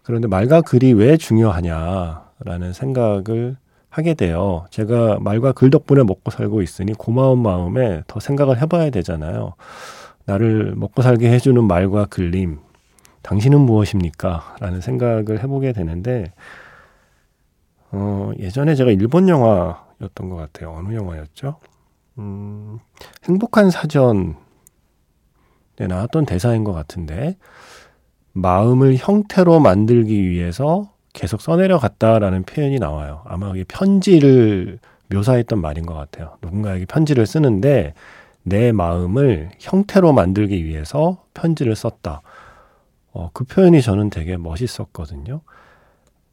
그런데 0.03 0.27
말과 0.27 0.61
글이 0.61 0.93
왜 0.93 1.17
중요하냐라는 1.17 2.73
생각을 2.73 3.57
하게 3.93 4.15
돼요. 4.15 4.65
제가 4.71 5.19
말과 5.19 5.51
글 5.51 5.69
덕분에 5.69 6.01
먹고 6.01 6.31
살고 6.31 6.63
있으니 6.63 6.93
고마운 6.93 7.43
마음에 7.43 8.01
더 8.07 8.19
생각을 8.19 8.59
해봐야 8.59 8.89
되잖아요. 8.89 9.53
나를 10.25 10.73
먹고 10.75 11.03
살게 11.03 11.31
해주는 11.31 11.63
말과 11.63 12.05
글림, 12.05 12.57
당신은 13.21 13.61
무엇입니까? 13.61 14.55
라는 14.59 14.81
생각을 14.81 15.43
해보게 15.43 15.73
되는데, 15.73 16.33
어, 17.91 18.31
예전에 18.39 18.73
제가 18.73 18.89
일본 18.89 19.29
영화였던 19.29 20.27
것 20.27 20.37
같아요. 20.37 20.71
어느 20.71 20.95
영화였죠? 20.95 21.59
음, 22.17 22.79
행복한 23.25 23.69
사전에 23.69 24.33
나왔던 25.77 26.25
대사인 26.25 26.63
것 26.63 26.73
같은데, 26.73 27.37
마음을 28.31 28.95
형태로 28.95 29.59
만들기 29.59 30.27
위해서 30.27 30.92
계속 31.13 31.41
써내려 31.41 31.77
갔다라는 31.77 32.43
표현이 32.43 32.79
나와요. 32.79 33.21
아마 33.25 33.51
이게 33.51 33.63
편지를 33.63 34.79
묘사했던 35.09 35.61
말인 35.61 35.85
것 35.85 35.93
같아요. 35.93 36.37
누군가에게 36.41 36.85
편지를 36.85 37.25
쓰는데 37.25 37.93
내 38.41 38.71
마음을 38.71 39.51
형태로 39.59 40.11
만들기 40.11 40.65
위해서 40.65 41.23
편지를 41.33 41.75
썼다. 41.75 42.21
어, 43.13 43.29
그 43.31 43.43
표현이 43.43 43.81
저는 43.81 44.09
되게 44.09 44.37
멋있었거든요. 44.37 45.41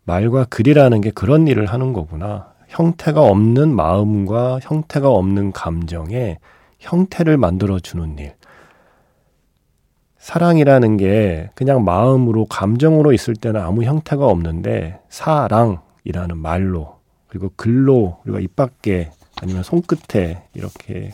말과 0.05 0.45
글이라는 0.45 1.01
게 1.03 1.11
그런 1.11 1.47
일을 1.47 1.67
하는 1.67 1.93
거구나. 1.93 2.53
형태가 2.69 3.21
없는 3.21 3.75
마음과 3.75 4.61
형태가 4.63 5.11
없는 5.11 5.53
감정에 5.53 6.39
형태를 6.79 7.37
만들어주는 7.37 8.19
일. 8.19 8.35
사랑이라는 10.31 10.97
게 10.97 11.51
그냥 11.57 11.83
마음으로 11.83 12.45
감정으로 12.45 13.13
있을 13.13 13.35
때는 13.35 13.61
아무 13.61 13.83
형태가 13.83 14.25
없는데 14.25 15.01
사랑이라는 15.09 16.37
말로 16.37 16.99
그리고 17.27 17.51
글로 17.57 18.21
우리가 18.23 18.39
입 18.39 18.55
밖에 18.55 19.11
아니면 19.43 19.65
손끝에 19.65 20.45
이렇게 20.55 21.11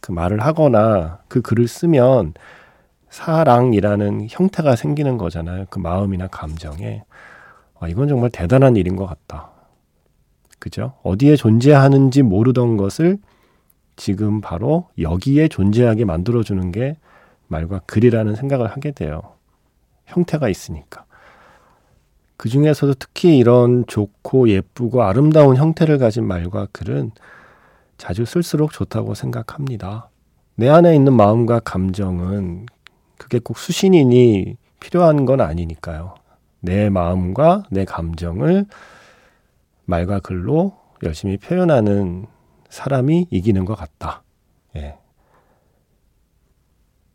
그 0.00 0.12
말을 0.12 0.38
하거나 0.38 1.18
그 1.26 1.42
글을 1.42 1.66
쓰면 1.66 2.34
사랑이라는 3.10 4.28
형태가 4.30 4.76
생기는 4.76 5.18
거잖아요. 5.18 5.64
그 5.68 5.80
마음이나 5.80 6.28
감정에. 6.28 7.02
아, 7.80 7.88
이건 7.88 8.06
정말 8.06 8.30
대단한 8.30 8.76
일인 8.76 8.94
것 8.94 9.06
같다. 9.06 9.50
그죠? 10.60 10.92
어디에 11.02 11.34
존재하는지 11.34 12.22
모르던 12.22 12.76
것을 12.76 13.18
지금 13.96 14.40
바로 14.40 14.86
여기에 15.00 15.48
존재하게 15.48 16.04
만들어주는 16.04 16.70
게 16.70 16.96
말과 17.52 17.80
글이라는 17.86 18.34
생각을 18.34 18.66
하게 18.66 18.90
돼요. 18.90 19.22
형태가 20.06 20.48
있으니까. 20.48 21.04
그 22.36 22.48
중에서도 22.48 22.94
특히 22.94 23.38
이런 23.38 23.86
좋고 23.86 24.48
예쁘고 24.48 25.04
아름다운 25.04 25.56
형태를 25.56 25.98
가진 25.98 26.24
말과 26.24 26.66
글은 26.72 27.12
자주 27.98 28.24
쓸수록 28.24 28.72
좋다고 28.72 29.14
생각합니다. 29.14 30.08
내 30.56 30.68
안에 30.68 30.94
있는 30.96 31.12
마음과 31.12 31.60
감정은 31.60 32.66
그게 33.16 33.38
꼭 33.38 33.58
수신인이 33.58 34.56
필요한 34.80 35.24
건 35.24 35.40
아니니까요. 35.40 36.16
내 36.60 36.90
마음과 36.90 37.64
내 37.70 37.84
감정을 37.84 38.66
말과 39.84 40.18
글로 40.18 40.76
열심히 41.04 41.36
표현하는 41.36 42.26
사람이 42.68 43.28
이기는 43.30 43.64
것 43.64 43.76
같다. 43.76 44.22
예. 44.76 44.96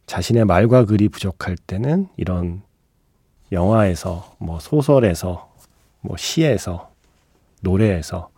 자신의 0.07 0.45
말과 0.45 0.85
글이 0.85 1.09
부족할 1.09 1.57
때는 1.57 2.07
이런 2.17 2.61
영화에서, 3.51 4.35
뭐 4.39 4.59
소설에서, 4.59 5.51
뭐 6.01 6.17
시에서, 6.17 6.89
노래에서 7.61 8.29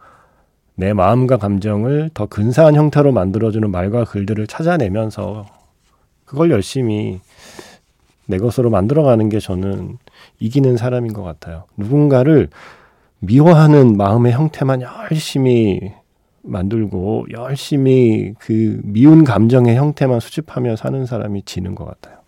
내 0.75 0.93
마음과 0.93 1.37
감정을 1.37 2.09
더 2.13 2.25
근사한 2.25 2.75
형태로 2.75 3.11
만들어주는 3.11 3.69
말과 3.69 4.05
글들을 4.05 4.47
찾아내면서 4.47 5.45
그걸 6.25 6.51
열심히 6.51 7.19
내 8.25 8.37
것으로 8.37 8.69
만들어가는 8.69 9.29
게 9.29 9.39
저는 9.39 9.97
이기는 10.39 10.77
사람인 10.77 11.13
것 11.13 11.23
같아요. 11.23 11.65
누군가를 11.77 12.49
미워하는 13.19 13.97
마음의 13.97 14.31
형태만 14.31 14.81
열심히 14.81 15.93
만들고 16.49 17.27
열심히 17.31 18.33
그 18.39 18.81
미운 18.83 19.23
감정의 19.23 19.75
형태만 19.75 20.19
수집하며 20.19 20.75
사는 20.75 21.05
사람이 21.05 21.43
지는 21.43 21.75
것 21.75 21.85
같아요. 21.85 22.19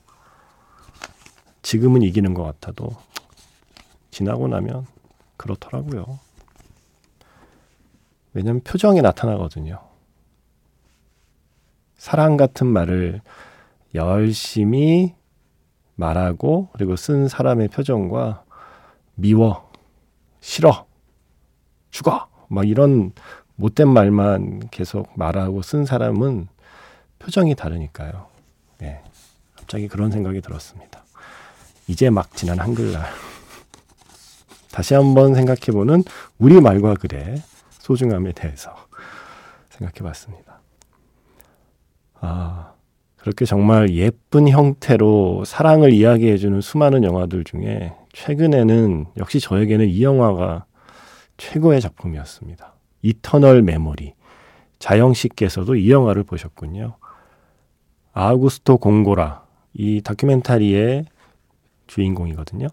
지금은 1.62 2.02
이기는 2.02 2.34
것 2.34 2.44
같아도 2.44 2.90
지나고 4.12 4.48
나면 4.48 4.86
그렇더라고요. 5.38 6.20
왜냐면 8.34 8.62
표정이 8.62 9.02
나타나거든요. 9.02 9.80
사랑 11.98 12.38
같은 12.38 12.68
말을 12.68 13.22
열심히 13.94 15.14
말하고 15.96 16.70
그리고 16.74 16.96
쓴 16.96 17.28
사람의 17.28 17.68
표정과 17.68 18.44
미워, 19.16 19.70
싫어, 20.40 20.86
죽어 21.92 22.28
막 22.48 22.68
이런 22.68 23.14
못된 23.62 23.88
말만 23.88 24.70
계속 24.72 25.08
말하고 25.16 25.62
쓴 25.62 25.86
사람은 25.86 26.48
표정이 27.20 27.54
다르니까요. 27.56 28.26
네. 28.80 29.04
갑자기 29.56 29.88
그런 29.88 30.10
생각이 30.10 30.42
들었습니다. 30.42 31.04
이제 31.88 32.10
막 32.10 32.36
지난 32.36 32.60
한글날. 32.60 33.06
다시 34.74 34.96
한번 34.96 35.36
생각해보는 35.36 36.04
우리 36.40 36.60
말과 36.60 36.96
글의 36.96 37.44
소중함에 37.70 38.32
대해서 38.32 38.76
생각해 39.70 40.00
봤습니다. 40.02 40.60
아, 42.20 42.74
그렇게 43.18 43.46
정말 43.46 43.92
예쁜 43.92 44.48
형태로 44.50 45.44
사랑을 45.46 45.94
이야기해주는 45.94 46.62
수많은 46.62 47.04
영화들 47.04 47.44
중에 47.44 47.94
최근에는 48.14 49.06
역시 49.18 49.40
저에게는 49.40 49.88
이 49.88 50.04
영화가 50.04 50.66
최고의 51.38 51.82
작품이었습니다. 51.82 52.71
이터널 53.02 53.62
메모리. 53.62 54.14
자영 54.80 55.14
씨께서도 55.14 55.76
이 55.76 55.92
영화를 55.92 56.24
보셨군요. 56.24 56.96
아우구스토 58.14 58.78
공고라. 58.78 59.44
이 59.74 60.02
다큐멘터리의 60.02 61.06
주인공이거든요. 61.88 62.68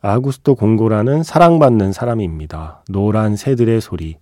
아우구스토 0.00 0.54
공고라는 0.54 1.22
사랑받는 1.22 1.92
사람입니다. 1.92 2.84
노란 2.88 3.36
새들의 3.36 3.80
소리, 3.80 4.16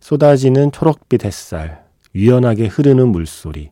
쏟아지는 0.00 0.72
초록빛 0.72 1.24
햇살, 1.24 1.84
유연하게 2.14 2.66
흐르는 2.68 3.08
물소리, 3.08 3.70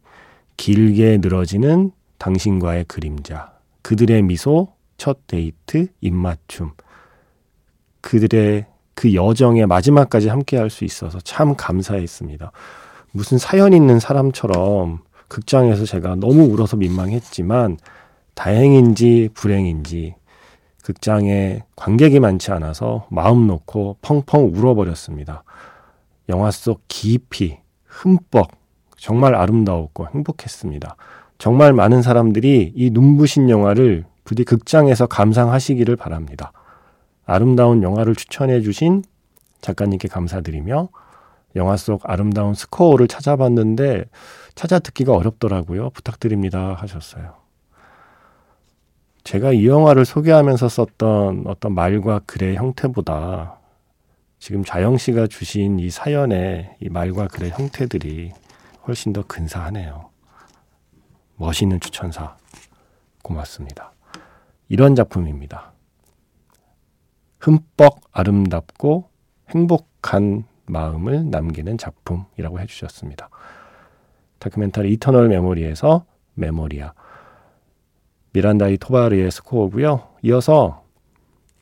길게 0.57 1.19
늘어지는 1.19 1.93
당신과의 2.19 2.85
그림자, 2.85 3.53
그들의 3.83 4.23
미소, 4.23 4.75
첫 4.97 5.27
데이트, 5.27 5.89
입맞춤, 6.01 6.73
그들의 8.01 8.67
그 8.97 9.15
여정의 9.15 9.67
마지막까지 9.67 10.29
함께 10.29 10.57
할 10.57 10.71
수 10.71 10.85
있어서 10.85 11.21
참 11.21 11.55
감사했습니다. 11.55 12.51
무슨 13.13 13.39
사연 13.39 13.73
있는 13.73 14.01
사람처럼 14.01 15.01
극장에서 15.29 15.85
제가 15.85 16.17
너무 16.17 16.45
울어서 16.45 16.77
민망했지만 16.77 17.79
다행인지 18.35 19.31
불행인지 19.35 20.15
극장에 20.83 21.63
관객이 21.77 22.21
많지 22.21 22.53
않아서 22.53 23.07
마음 23.11 23.47
놓고 23.47 23.99
펑펑 24.03 24.53
울어버렸습니다. 24.55 25.45
영화 26.29 26.51
속 26.51 26.83
깊이, 26.89 27.59
흠뻑, 27.87 28.51
정말 28.97 29.35
아름다웠고 29.35 30.09
행복했습니다. 30.15 30.97
정말 31.39 31.73
많은 31.73 32.03
사람들이 32.03 32.73
이 32.75 32.91
눈부신 32.91 33.51
영화를 33.51 34.05
부디 34.25 34.45
극장에서 34.45 35.07
감상하시기를 35.07 35.97
바랍니다. 35.97 36.53
아름다운 37.27 37.83
영화를 37.83 38.15
추천해 38.15 38.63
주신 38.63 39.03
작가님께 39.61 40.09
감사드리며 40.09 40.89
영화 41.57 41.77
속 41.77 42.03
아름다운 42.05 42.55
스코어를 42.55 43.09
찾아봤는데 43.09 44.05
찾아 44.55 44.79
듣기가 44.79 45.15
어렵더라고요. 45.15 45.91
부탁드립니다 45.91 46.75
하셨어요. 46.75 47.35
제가 49.25 49.53
이 49.53 49.67
영화를 49.67 50.05
소개하면서 50.05 50.69
썼던 50.69 51.45
어떤 51.47 51.75
말과 51.75 52.21
글의 52.27 52.55
형태보다 52.57 53.59
지금 54.39 54.63
자영 54.63 54.99
씨가 54.99 55.27
주신 55.27 55.81
이 55.81 55.91
사연의 55.91 56.77
이 56.81 56.89
말과 56.89 57.27
글의 57.27 57.51
형태들이 57.51 58.33
훨씬 58.87 59.13
더 59.13 59.25
근사하네요. 59.27 60.11
멋있는 61.37 61.81
추천사. 61.81 62.37
고맙습니다. 63.23 63.93
이런 64.69 64.95
작품입니다. 64.95 65.73
흠뻑 67.39 68.01
아름답고 68.13 69.09
행복한 69.51 70.45
마음을 70.67 71.31
남기는 71.31 71.79
작품이라고 71.79 72.61
해주셨습니다. 72.61 73.29
다큐멘터리 74.39 74.93
이터널 74.95 75.29
메모리에서 75.29 76.05
메모리아 76.35 76.93
미란다 78.33 78.71
이 78.71 78.77
토바르의 78.79 79.31
스코어고요. 79.31 80.09
이어서 80.23 80.85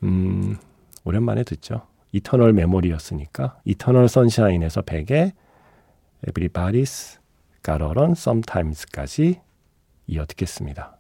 음, 0.03 0.57
오랜만에 1.05 1.45
듣죠. 1.45 1.83
이터널 2.13 2.53
메모리였으니까 2.53 3.59
이터널 3.65 4.09
선샤인에서 4.09 4.83
Got 7.65 7.83
a 7.83 7.89
Run 7.91 8.13
Sometimes까지 8.13 9.41
이어 10.07 10.27
듣겠습니다. 10.27 10.99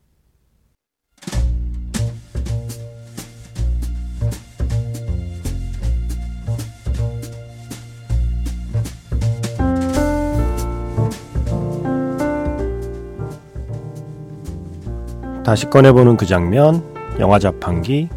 다시 15.44 15.68
꺼내보는 15.68 16.16
그 16.16 16.24
장면, 16.24 16.83
영화 17.18 17.38
자판기. 17.38 18.09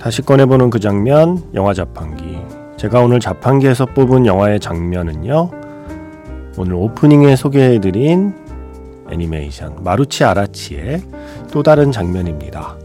다시 0.00 0.20
꺼내보는 0.20 0.70
그 0.70 0.80
장면, 0.80 1.40
영화 1.54 1.72
자판기. 1.72 2.36
제가 2.76 3.00
오늘 3.00 3.20
자판기에서 3.20 3.86
뽑은 3.86 4.26
영화의 4.26 4.58
장면은요, 4.58 5.50
오늘 6.58 6.74
오프닝에 6.74 7.36
소개해드린 7.36 8.34
애니메이션 9.12 9.76
마루치 9.84 10.24
아라치의 10.24 11.02
또 11.52 11.62
다른 11.62 11.92
장면입니다. 11.92 12.83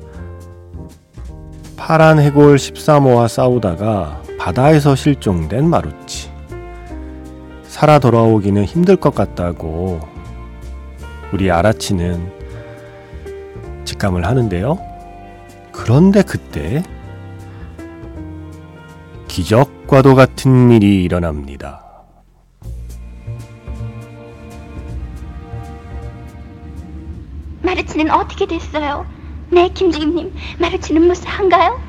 파란 1.89 2.19
해골 2.19 2.57
13호와 2.57 3.27
싸우다가 3.27 4.21
바다에서 4.37 4.95
실종된 4.95 5.67
마루치. 5.67 6.29
살아 7.63 7.97
돌아오기는 7.97 8.63
힘들 8.63 8.95
것 8.95 9.15
같다고 9.15 9.99
우리 11.33 11.49
아라치는 11.49 12.31
직감을 13.85 14.23
하는데요. 14.23 14.77
그런데 15.71 16.21
그때 16.21 16.83
기적과도 19.27 20.13
같은 20.13 20.69
일이 20.69 21.03
일어납니다. 21.03 22.05
마르치는 27.63 28.11
어떻게 28.11 28.45
됐어요? 28.45 29.07
네, 29.51 29.67
김주임님. 29.73 30.33
마르치는 30.59 31.07
무사한가요? 31.07 31.81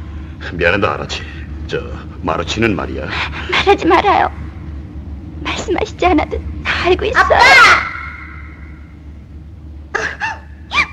미안하다 0.54 0.92
아라치. 0.94 1.22
저 1.66 1.78
마루치는 2.22 2.74
말이야. 2.74 3.06
말하지 3.50 3.86
말아요. 3.86 4.30
말씀하시지 5.42 6.04
않아도 6.06 6.38
다 6.64 6.86
알고 6.86 7.04
있어요. 7.06 7.22
아빠! 7.22 7.36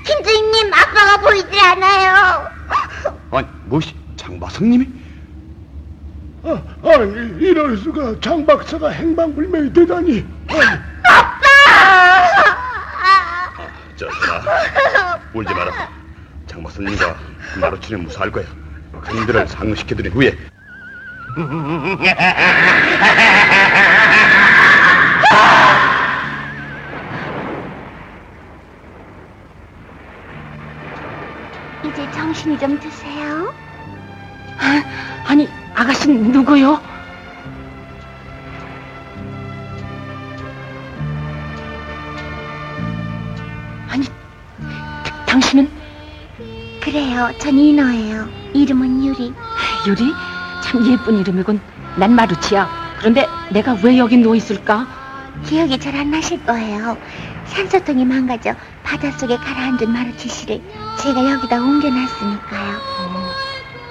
김주임님, 0.04 0.72
아빠가 0.72 1.20
보이질 1.22 1.58
않아요. 1.58 2.48
아니 3.30 3.46
무엇이 3.66 3.94
장바성님이? 4.16 4.86
아, 6.44 6.62
아니 6.84 7.10
이럴 7.44 7.76
수가 7.76 8.20
장 8.20 8.46
박사가 8.46 8.88
행방불명이 8.90 9.72
되다니 9.72 10.24
저 13.96 14.08
전하 14.08 15.18
울지 15.34 15.52
마라. 15.52 15.97
장바성님과 16.58 17.16
마루치는 17.60 18.04
무사할 18.04 18.30
거야. 18.32 18.44
그들을 19.02 19.46
상시켜드린 19.46 20.12
후에 20.12 20.36
이제 31.84 32.10
정신이 32.12 32.58
좀 32.58 32.78
드세요. 32.80 33.52
아니, 35.26 35.48
아가씨는 35.74 36.32
누구요? 36.32 36.80
그래요, 47.18 47.32
전 47.38 47.58
인어예요. 47.58 48.28
이름은 48.54 49.04
유리. 49.04 49.34
유리? 49.88 50.14
참 50.62 50.86
예쁜 50.86 51.18
이름이군. 51.18 51.60
난 51.96 52.14
마루치야. 52.14 52.96
그런데 53.00 53.26
내가 53.50 53.76
왜 53.82 53.98
여기 53.98 54.16
누워 54.18 54.36
있을까? 54.36 54.86
기억이 55.44 55.80
잘 55.80 55.96
안 55.96 56.12
나실 56.12 56.44
거예요. 56.46 56.96
산소통이 57.46 58.04
망가져 58.04 58.54
바닷속에 58.84 59.36
가라앉은 59.36 59.90
마루치 59.90 60.28
씨를 60.28 60.62
제가 61.00 61.28
여기다 61.28 61.56
옮겨놨으니까요. 61.56 62.78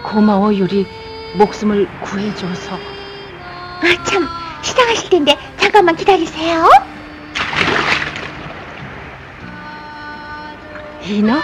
고마워 0.03 0.55
유리. 0.55 0.87
목숨을 1.35 1.85
구해줘서. 1.99 2.75
아, 2.75 4.03
참, 4.05 4.25
시장하실 4.61 5.09
텐데 5.09 5.37
잠깐만 5.57 5.97
기다리세요. 5.97 6.69
이너? 11.03 11.41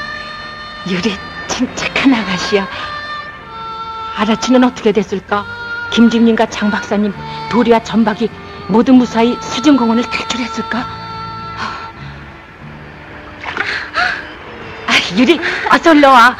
유리 0.87 1.32
침착한 1.47 2.13
아가씨야. 2.13 2.67
아라치는 4.17 4.63
어떻게 4.63 4.91
됐을까? 4.91 5.45
김집님과 5.91 6.47
장 6.47 6.71
박사님, 6.71 7.13
도리와 7.51 7.83
전박이 7.83 8.29
모두 8.67 8.93
무사히 8.93 9.37
수중공원을 9.41 10.03
탈출했을까? 10.03 10.79
아, 14.87 15.17
유리, 15.17 15.39
어서 15.71 15.91
올라와. 15.91 16.35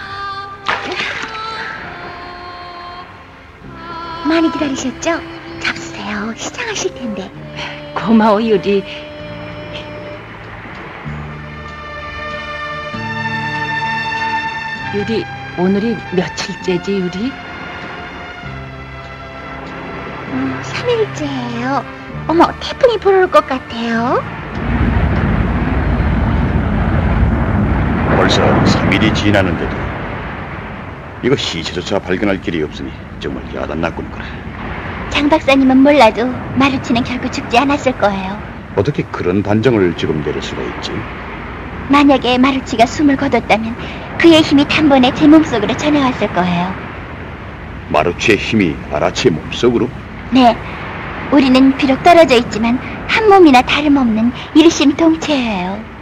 많이 4.25 4.51
기다리셨죠? 4.51 5.21
잡수세요. 5.59 6.33
시장하실 6.35 6.95
텐데. 6.95 7.31
고마워, 7.93 8.41
유리. 8.41 8.83
유리, 14.93 15.25
오늘이 15.58 15.97
며칠째지, 16.15 16.91
유리? 16.99 17.32
음, 20.32 20.62
3일째예요. 20.63 21.84
어머, 22.27 22.47
태풍이 22.60 22.97
불어올 22.99 23.29
것 23.32 23.45
같아요. 23.47 24.23
벌써 28.15 28.41
3일이 28.65 29.13
지났는데도 29.15 29.75
이거 31.23 31.36
시체조차 31.36 31.99
발견할 31.99 32.41
길이 32.41 32.62
없으니 32.62 32.91
정말 33.19 33.43
야단났군 33.56 34.12
그래. 34.12 34.23
장 35.10 35.27
박사님은 35.27 35.77
몰라도 35.77 36.27
마루치는 36.56 37.03
결국 37.03 37.32
죽지 37.32 37.58
않았을 37.58 37.97
거예요. 37.97 38.39
어떻게 38.75 39.03
그런 39.03 39.41
단정을 39.41 39.95
지금 39.97 40.23
내릴 40.23 40.41
수가 40.41 40.62
있지? 40.62 40.91
만약에 41.89 42.38
마루치가 42.38 42.86
숨을 42.86 43.17
거뒀다면 43.17 43.76
그의 44.17 44.41
힘이 44.41 44.67
단번에 44.67 45.13
제 45.13 45.28
몸속으로 45.28 45.76
전해왔을 45.76 46.34
거예요. 46.34 46.74
마루치의 47.89 48.38
힘이 48.38 48.76
아라치의 48.91 49.34
몸속으로? 49.34 49.89
네, 50.32 50.56
우리는 51.32 51.76
비록 51.78 52.02
떨어져 52.04 52.38
있지만 52.38 52.78
한 53.08 53.30
몸이나 53.30 53.62
다름없는 53.62 54.32
일심 54.56 54.96
동체예요. 54.96 55.93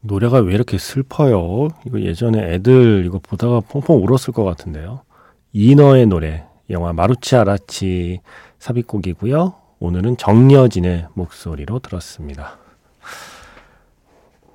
노래가 0.00 0.38
왜 0.38 0.54
이렇게 0.54 0.78
슬퍼요? 0.78 1.68
이거 1.84 2.00
예전에 2.00 2.54
애들 2.54 3.04
이거 3.04 3.18
보다가 3.18 3.60
펑펑 3.60 3.96
울었을 3.96 4.32
것 4.32 4.44
같은데요. 4.44 5.02
이너의 5.52 6.06
노래, 6.06 6.44
영화 6.70 6.92
마루치 6.92 7.36
아라치 7.36 8.20
삽입곡이고요. 8.58 9.67
오늘은 9.80 10.16
정여진의 10.16 11.06
목소리로 11.14 11.78
들었습니다. 11.78 12.58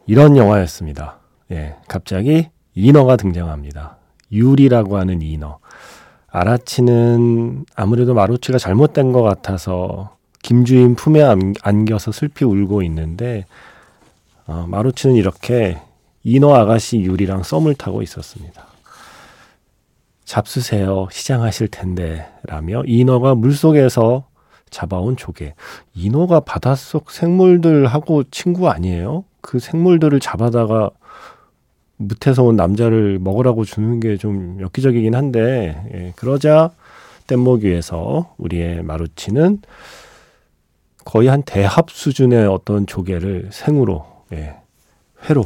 이런 0.05 0.35
영화였습니다. 0.35 1.19
예, 1.51 1.75
갑자기 1.87 2.49
인어가 2.75 3.15
등장합니다. 3.15 3.97
유리라고 4.31 4.97
하는 4.97 5.21
인어. 5.21 5.59
아라치는 6.27 7.65
아무래도 7.75 8.13
마루치가 8.13 8.57
잘못된 8.57 9.11
것 9.11 9.21
같아서 9.21 10.17
김주인 10.41 10.95
품에 10.95 11.21
안겨서 11.61 12.11
슬피 12.11 12.43
울고 12.43 12.81
있는데 12.83 13.45
어, 14.45 14.65
마루치는 14.67 15.15
이렇게 15.15 15.79
인어 16.23 16.53
아가씨 16.53 16.99
유리랑 16.99 17.43
썸을 17.43 17.75
타고 17.75 18.01
있었습니다. 18.01 18.67
잡수세요. 20.25 21.07
시장하실 21.11 21.67
텐데. 21.69 22.27
라며 22.43 22.83
인어가 22.85 23.35
물속에서 23.35 24.25
잡아온 24.73 25.15
조개. 25.15 25.53
인어가 25.95 26.41
바닷속 26.41 27.11
생물들하고 27.11 28.23
친구 28.31 28.69
아니에요? 28.69 29.23
그 29.39 29.59
생물들을 29.59 30.19
잡아다가 30.19 30.89
무태서 31.97 32.43
온 32.43 32.55
남자를 32.57 33.19
먹으라고 33.19 33.63
주는 33.63 33.99
게 34.01 34.17
좀 34.17 34.59
엽기적이긴 34.59 35.15
한데, 35.15 35.81
예, 35.93 36.13
그러자 36.17 36.71
뗏목 37.27 37.61
위에서 37.63 38.33
우리의 38.37 38.83
마루치는 38.83 39.61
거의 41.05 41.27
한 41.29 41.43
대합 41.43 41.89
수준의 41.89 42.47
어떤 42.47 42.85
조개를 42.87 43.49
생으로, 43.53 44.05
예, 44.33 44.55
회로, 45.29 45.45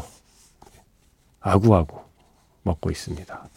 아구아구 1.40 2.00
먹고 2.64 2.90
있습니다. 2.90 3.50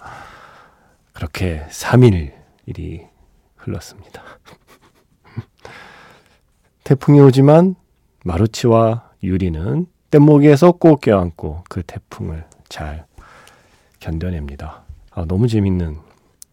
그렇게 1.13 1.65
3일 1.71 2.33
일이 2.67 3.07
흘렀습니다. 3.57 4.23
태풍이 6.91 7.21
오지만 7.21 7.77
마루치와 8.25 9.11
유리는 9.23 9.87
뗏목에서 10.11 10.73
꼭 10.73 11.01
껴안고 11.01 11.63
그 11.69 11.85
태풍을 11.85 12.45
잘 12.69 13.07
견뎌냅니다. 14.01 14.83
아, 15.13 15.25
너무 15.25 15.47
재밌는, 15.47 15.99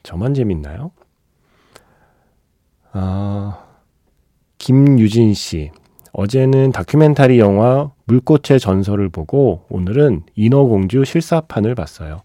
저만 0.04 0.36
재밌나요? 0.36 0.91
아, 2.91 3.63
김유진 4.60 5.34
씨. 5.34 5.71
어제는 6.12 6.71
다큐멘터리 6.71 7.39
영화 7.39 7.89
물꽃의 8.06 8.60
전설을 8.60 9.10
보고 9.10 9.65
오늘은 9.69 10.21
인어공주 10.36 11.04
실사판을 11.04 11.73
봤어요. 11.73 12.21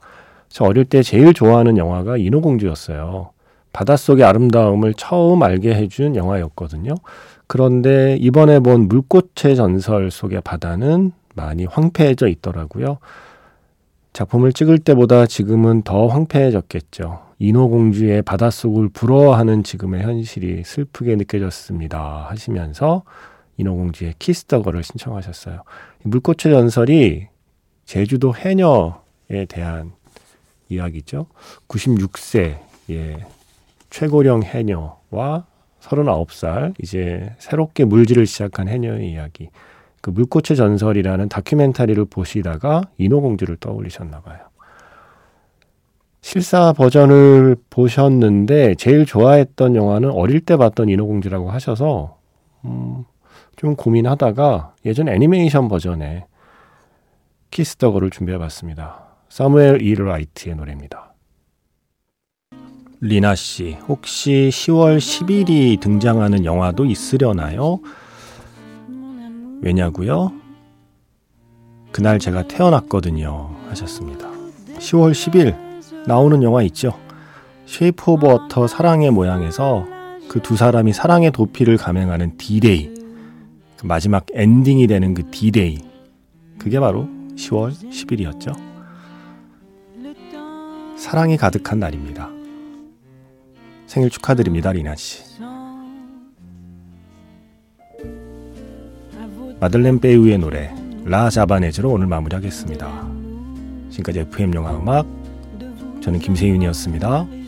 저 0.50 0.66
어릴 0.66 0.84
때 0.84 1.02
제일 1.02 1.32
좋아하는 1.32 1.78
영화가 1.78 2.18
인어공주였어요. 2.18 3.31
바닷속의 3.72 4.24
아름다움을 4.24 4.94
처음 4.94 5.42
알게 5.42 5.74
해준 5.74 6.16
영화였거든요. 6.16 6.94
그런데 7.46 8.16
이번에 8.20 8.60
본 8.60 8.88
물꽃의 8.88 9.56
전설 9.56 10.10
속의 10.10 10.42
바다는 10.42 11.12
많이 11.34 11.64
황폐해져 11.64 12.28
있더라고요. 12.28 12.98
작품을 14.12 14.52
찍을 14.52 14.78
때보다 14.78 15.26
지금은 15.26 15.82
더 15.82 16.06
황폐해졌겠죠. 16.06 17.20
인어공주의 17.38 18.22
바닷속을 18.22 18.90
부러워하는 18.90 19.64
지금의 19.64 20.02
현실이 20.02 20.62
슬프게 20.64 21.16
느껴졌습니다. 21.16 22.26
하시면서 22.28 23.02
인어공주의 23.56 24.14
키스더거를 24.18 24.82
신청하셨어요. 24.82 25.62
물꽃의 26.04 26.54
전설이 26.54 27.28
제주도 27.84 28.34
해녀에 28.34 29.46
대한 29.48 29.92
이야기죠. 30.68 31.26
96세 31.68 32.58
예, 32.90 33.16
최고령 33.92 34.42
해녀와 34.42 35.44
39살 35.80 36.74
이제 36.82 37.34
새롭게 37.38 37.84
물질을 37.84 38.26
시작한 38.26 38.66
해녀의 38.66 39.10
이야기. 39.10 39.50
그 40.00 40.08
물꽃의 40.08 40.56
전설이라는 40.56 41.28
다큐멘터리를 41.28 42.02
보시다가 42.06 42.82
인어공주를 42.96 43.58
떠올리셨나 43.58 44.22
봐요. 44.22 44.38
실사 46.22 46.72
버전을 46.72 47.56
보셨는데 47.68 48.76
제일 48.76 49.04
좋아했던 49.04 49.76
영화는 49.76 50.10
어릴 50.10 50.40
때 50.40 50.56
봤던 50.56 50.88
인어공주라고 50.88 51.50
하셔서 51.50 52.16
음, 52.64 53.04
좀 53.56 53.76
고민하다가 53.76 54.74
예전 54.86 55.08
애니메이션 55.08 55.68
버전의 55.68 56.24
Kiss 57.50 57.76
the 57.76 57.86
Girl을 57.86 58.08
준비해봤습니다. 58.08 59.04
사무엘 59.28 59.82
이 59.82 59.94
라이트의 59.94 60.56
노래입니다. 60.56 61.11
리나 63.04 63.34
씨, 63.34 63.76
혹시 63.88 64.48
10월 64.52 64.98
10일이 64.98 65.80
등장하는 65.80 66.44
영화도 66.44 66.84
있으려나요? 66.84 67.80
왜냐고요? 69.60 70.30
그날 71.90 72.20
제가 72.20 72.46
태어났거든요. 72.46 73.56
하셨습니다. 73.70 74.28
10월 74.78 75.10
10일 75.10 76.06
나오는 76.06 76.40
영화 76.44 76.62
있죠? 76.62 76.96
쉐이프 77.66 78.08
오브 78.12 78.24
워터 78.24 78.68
사랑의 78.68 79.10
모양에서 79.10 79.84
그 80.28 80.38
두 80.38 80.56
사람이 80.56 80.92
사랑의 80.92 81.32
도피를 81.32 81.78
감행하는 81.78 82.36
디데이 82.36 82.94
그 83.78 83.86
마지막 83.86 84.26
엔딩이 84.32 84.86
되는 84.86 85.12
그 85.12 85.28
디데이 85.28 85.78
그게 86.56 86.78
바로 86.78 87.08
10월 87.34 87.72
10일이었죠. 87.72 88.56
사랑이 90.96 91.36
가득한 91.36 91.80
날입니다. 91.80 92.41
생일 93.92 94.08
축하드립니다, 94.08 94.72
리나 94.72 94.96
씨. 94.96 95.22
마들렌 99.60 100.00
페이루의 100.00 100.38
노래 100.38 100.74
La 101.04 101.28
Javanaise로 101.28 101.90
오늘 101.90 102.06
마무리하겠습니다. 102.06 103.10
지금까지 103.90 104.20
FM 104.20 104.54
영화 104.54 104.74
음악 104.74 105.06
저는 106.00 106.20
김세윤이었습니다. 106.20 107.41